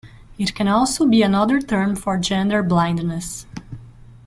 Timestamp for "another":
1.21-1.61